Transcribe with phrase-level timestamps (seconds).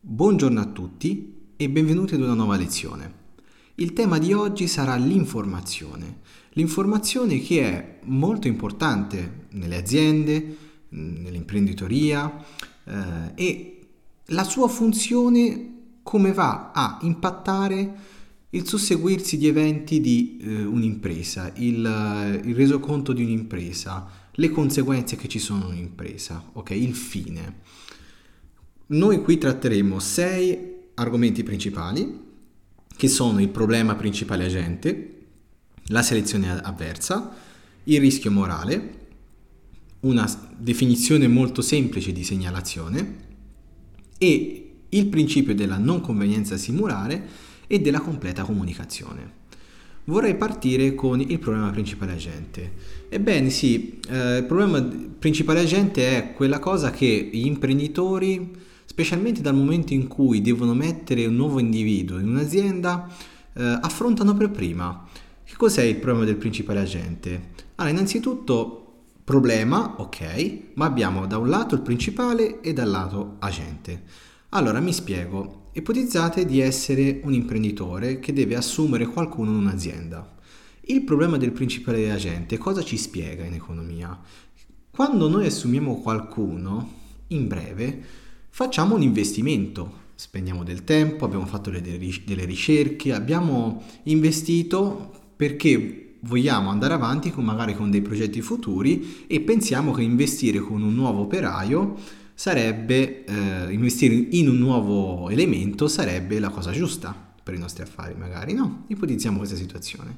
[0.00, 3.14] Buongiorno a tutti e benvenuti ad una nuova lezione.
[3.74, 6.20] Il tema di oggi sarà l'informazione.
[6.50, 10.56] L'informazione che è molto importante nelle aziende,
[10.90, 12.44] nell'imprenditoria
[12.84, 13.78] eh, e
[14.26, 17.94] la sua funzione come va a impattare
[18.50, 25.26] il susseguirsi di eventi di eh, un'impresa, il, il resoconto di un'impresa, le conseguenze che
[25.26, 26.70] ci sono in un'impresa, ok?
[26.70, 27.86] Il fine.
[28.90, 32.26] Noi qui tratteremo sei argomenti principali,
[32.96, 35.16] che sono il problema principale agente,
[35.88, 37.34] la selezione avversa,
[37.84, 38.96] il rischio morale,
[40.00, 43.16] una definizione molto semplice di segnalazione
[44.16, 47.28] e il principio della non convenienza simulare
[47.66, 49.36] e della completa comunicazione.
[50.04, 52.72] Vorrei partire con il problema principale agente.
[53.10, 58.66] Ebbene sì, eh, il problema principale agente è quella cosa che gli imprenditori,
[58.98, 63.08] specialmente dal momento in cui devono mettere un nuovo individuo in un'azienda,
[63.52, 65.06] eh, affrontano per prima.
[65.44, 67.50] Che cos'è il problema del principale agente?
[67.76, 74.02] Allora, innanzitutto problema, ok, ma abbiamo da un lato il principale e dal lato agente.
[74.48, 80.34] Allora mi spiego, ipotizzate di essere un imprenditore che deve assumere qualcuno in un'azienda.
[80.86, 84.18] Il problema del principale agente cosa ci spiega in economia?
[84.90, 86.96] Quando noi assumiamo qualcuno,
[87.28, 96.16] in breve, facciamo un investimento, spendiamo del tempo, abbiamo fatto delle ricerche, abbiamo investito perché
[96.20, 100.94] vogliamo andare avanti con, magari con dei progetti futuri e pensiamo che investire con un
[100.94, 101.96] nuovo operaio
[102.34, 108.14] sarebbe eh, investire in un nuovo elemento sarebbe la cosa giusta per i nostri affari,
[108.14, 108.84] magari no?
[108.88, 110.16] Ipotizziamo questa situazione.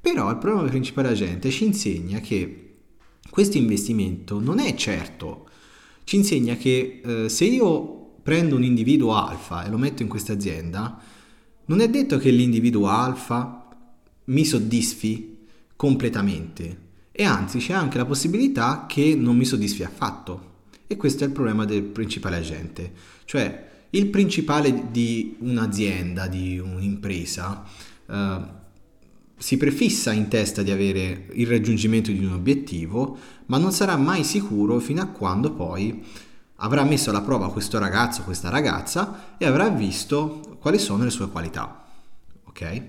[0.00, 2.76] Però il problema principale della gente ci insegna che
[3.30, 5.48] questo investimento non è certo,
[6.04, 10.32] ci insegna che eh, se io prendo un individuo alfa e lo metto in questa
[10.32, 10.98] azienda,
[11.66, 13.68] non è detto che l'individuo alfa
[14.24, 16.82] mi soddisfi completamente
[17.12, 20.52] e anzi c'è anche la possibilità che non mi soddisfi affatto
[20.86, 22.92] e questo è il problema del principale agente.
[23.24, 27.64] Cioè, il principale di un'azienda, di un'impresa,
[28.08, 28.38] eh,
[29.44, 34.24] si prefissa in testa di avere il raggiungimento di un obiettivo, ma non sarà mai
[34.24, 36.02] sicuro fino a quando poi
[36.56, 41.28] avrà messo alla prova questo ragazzo, questa ragazza e avrà visto quali sono le sue
[41.28, 41.84] qualità.
[42.44, 42.82] Ok?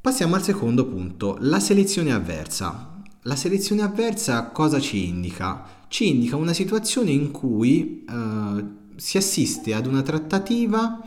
[0.00, 3.02] Passiamo al secondo punto, la selezione avversa.
[3.24, 5.80] La selezione avversa cosa ci indica?
[5.88, 8.64] ci indica una situazione in cui eh,
[8.96, 11.06] si assiste ad una trattativa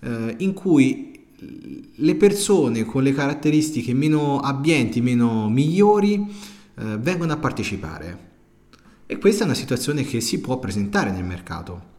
[0.00, 1.13] eh, in cui
[1.96, 8.32] le persone con le caratteristiche meno abbienti, meno migliori, eh, vengono a partecipare.
[9.06, 11.92] E questa è una situazione che si può presentare nel mercato.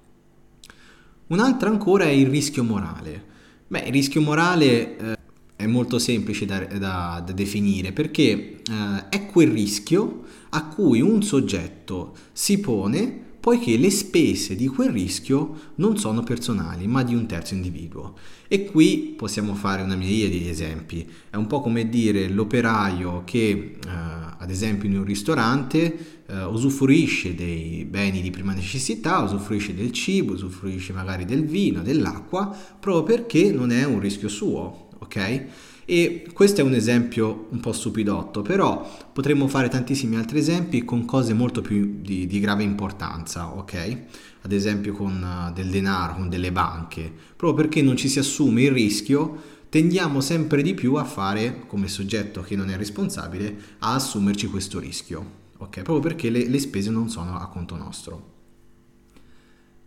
[1.27, 3.23] Un'altra ancora è il rischio morale.
[3.67, 5.17] Beh, il rischio morale eh,
[5.55, 11.23] è molto semplice da, da, da definire perché eh, è quel rischio a cui un
[11.23, 17.27] soggetto si pone poiché le spese di quel rischio non sono personali ma di un
[17.27, 18.15] terzo individuo.
[18.47, 21.07] E qui possiamo fare una miriade di esempi.
[21.29, 27.35] È un po' come dire l'operaio che eh, ad esempio in un ristorante eh, usufruisce
[27.35, 32.47] dei beni di prima necessità, usufruisce del cibo, usufruisce magari del vino, dell'acqua,
[32.79, 35.45] proprio perché non è un rischio suo, ok?
[35.85, 41.05] E questo è un esempio un po' stupidotto, però potremmo fare tantissimi altri esempi con
[41.05, 43.97] cose molto più di, di grave importanza, ok?
[44.41, 48.63] Ad esempio con uh, del denaro, con delle banche, proprio perché non ci si assume
[48.63, 53.95] il rischio tendiamo sempre di più a fare, come soggetto che non è responsabile, a
[53.95, 55.81] assumerci questo rischio, ok?
[55.81, 58.33] Proprio perché le, le spese non sono a conto nostro.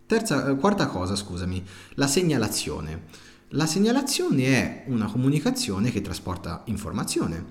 [0.05, 1.63] Terza, eh, quarta cosa, scusami,
[1.95, 3.03] la segnalazione.
[3.53, 7.45] La segnalazione è una comunicazione che trasporta informazione.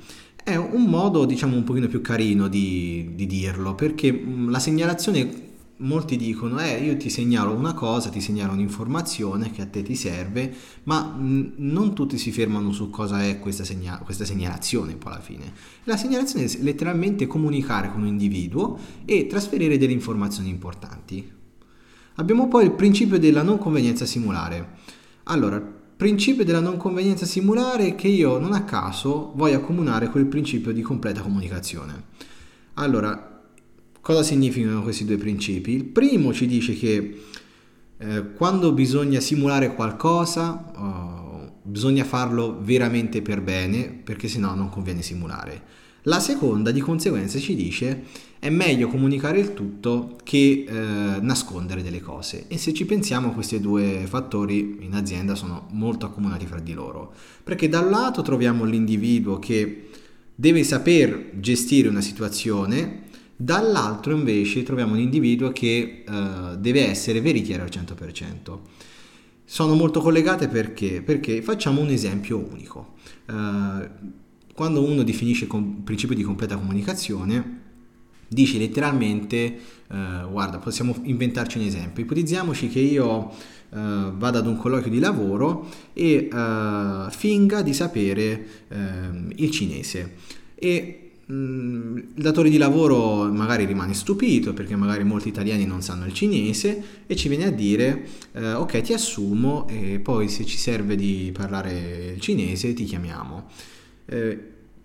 [0.44, 5.46] È un modo, diciamo, un pochino più carino di, di dirlo, perché mm, la segnalazione
[5.78, 9.96] molti dicono eh io ti segnalo una cosa, ti segnalo un'informazione che a te ti
[9.96, 10.52] serve,
[10.84, 15.20] ma mh, non tutti si fermano su cosa è questa, segna- questa segnalazione poi alla
[15.20, 15.52] fine.
[15.84, 21.28] La segnalazione è letteralmente comunicare con un individuo e trasferire delle informazioni importanti.
[22.14, 24.76] Abbiamo poi il principio della non convenienza simulare.
[25.24, 30.70] Allora, Principio della non convenienza simulare che io non a caso voglio accomunare quel principio
[30.70, 32.04] di completa comunicazione.
[32.74, 33.42] Allora,
[34.00, 35.72] cosa significano questi due principi?
[35.72, 37.20] Il primo ci dice che
[37.98, 45.02] eh, quando bisogna simulare qualcosa, oh, bisogna farlo veramente per bene, perché sennò non conviene
[45.02, 45.62] simulare.
[46.02, 48.04] La seconda di conseguenza ci dice
[48.40, 50.72] è meglio comunicare il tutto che eh,
[51.20, 56.46] nascondere delle cose e se ci pensiamo questi due fattori in azienda sono molto accomunati
[56.46, 57.12] fra di loro
[57.42, 59.88] perché da un lato troviamo l'individuo che
[60.34, 67.64] deve saper gestire una situazione dall'altro invece troviamo un individuo che eh, deve essere veritiero
[67.64, 68.58] al 100%
[69.50, 71.00] sono molto collegate perché?
[71.00, 72.96] Perché facciamo un esempio unico.
[73.28, 73.88] Uh,
[74.52, 77.67] quando uno definisce il principio di completa comunicazione,
[78.28, 79.58] dice letteralmente,
[79.88, 82.02] uh, guarda, possiamo inventarci un esempio.
[82.02, 83.76] Ipotizziamoci che io uh,
[84.12, 86.28] vada ad un colloquio di lavoro e
[87.10, 90.14] finga di sapere ehm, il cinese.
[90.54, 96.06] E Mm, il datore di lavoro magari rimane stupito perché magari molti italiani non sanno
[96.06, 100.56] il cinese e ci viene a dire eh, ok ti assumo e poi se ci
[100.56, 103.46] serve di parlare il cinese ti chiamiamo.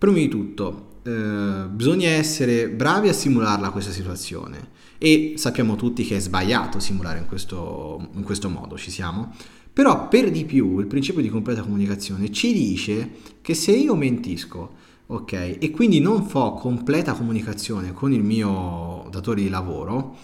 [0.03, 6.17] Prima di tutto eh, bisogna essere bravi a simularla questa situazione e sappiamo tutti che
[6.17, 9.33] è sbagliato simulare in questo, in questo modo, ci siamo?
[9.71, 14.71] Però per di più il principio di completa comunicazione ci dice che se io mentisco
[15.05, 20.17] Ok, e quindi non fo completa comunicazione con il mio datore di lavoro,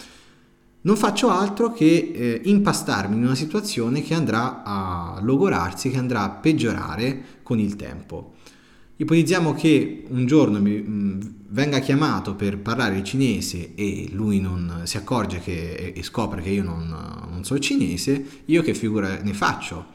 [0.82, 6.24] non faccio altro che eh, impastarmi in una situazione che andrà a logorarsi, che andrà
[6.24, 8.34] a peggiorare con il tempo.
[9.02, 11.20] Ipotizziamo che un giorno mi mm,
[11.52, 16.50] venga chiamato per parlare il cinese e lui non si accorge che, e scopre che
[16.50, 16.90] io non,
[17.32, 19.86] non so il cinese, io che figura ne faccio?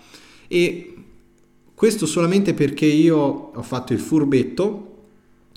[0.49, 0.95] E
[1.75, 5.09] questo solamente perché io ho fatto il furbetto,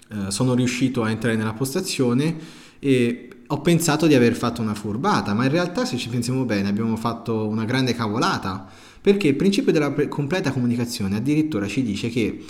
[0.09, 2.35] eh, sono riuscito a entrare nella postazione
[2.79, 6.67] e ho pensato di aver fatto una furbata, ma in realtà se ci pensiamo bene
[6.67, 8.67] abbiamo fatto una grande cavolata,
[8.99, 12.43] perché il principio della completa comunicazione addirittura ci dice che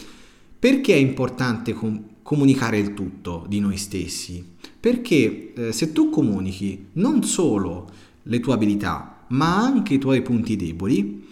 [0.59, 4.44] perché è importante com- comunicare il tutto di noi stessi?
[4.80, 7.89] Perché eh, se tu comunichi non solo
[8.24, 11.26] le tue abilità, ma anche i tuoi punti deboli,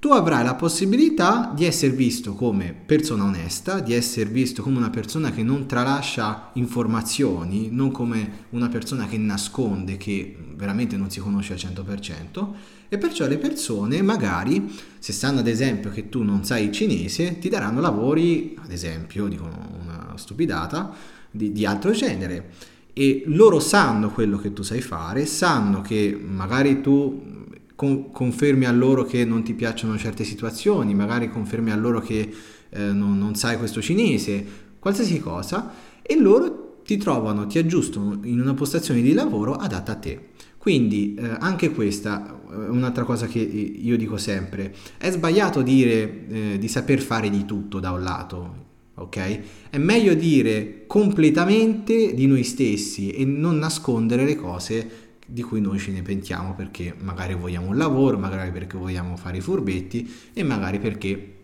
[0.00, 4.88] tu avrai la possibilità di essere visto come persona onesta, di essere visto come una
[4.88, 11.20] persona che non tralascia informazioni, non come una persona che nasconde, che veramente non si
[11.20, 12.48] conosce al 100%,
[12.88, 17.38] e perciò le persone magari, se sanno ad esempio che tu non sai il cinese,
[17.38, 20.94] ti daranno lavori, ad esempio, dicono una stupidata,
[21.30, 22.52] di, di altro genere.
[22.94, 27.39] E loro sanno quello che tu sai fare, sanno che magari tu
[27.80, 32.30] con, confermi a loro che non ti piacciono certe situazioni, magari confermi a loro che
[32.68, 34.44] eh, non, non sai questo cinese,
[34.78, 35.72] qualsiasi cosa,
[36.02, 40.28] e loro ti trovano, ti aggiustano in una postazione di lavoro adatta a te.
[40.58, 46.26] Quindi eh, anche questa è eh, un'altra cosa che io dico sempre, è sbagliato dire
[46.28, 48.54] eh, di saper fare di tutto da un lato,
[48.96, 49.40] ok?
[49.70, 55.78] È meglio dire completamente di noi stessi e non nascondere le cose di cui noi
[55.78, 60.42] ce ne pentiamo perché magari vogliamo un lavoro, magari perché vogliamo fare i furbetti e
[60.42, 61.36] magari perché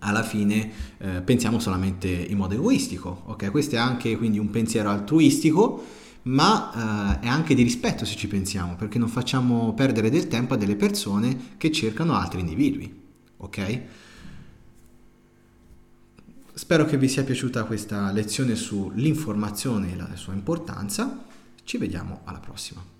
[0.00, 3.22] alla fine eh, pensiamo solamente in modo egoistico.
[3.26, 5.84] Ok, questo è anche quindi un pensiero altruistico,
[6.22, 10.54] ma eh, è anche di rispetto se ci pensiamo, perché non facciamo perdere del tempo
[10.54, 13.04] a delle persone che cercano altri individui.
[13.38, 13.80] Ok?
[16.54, 21.24] Spero che vi sia piaciuta questa lezione sull'informazione e la sua importanza.
[21.64, 22.95] Ci vediamo alla prossima.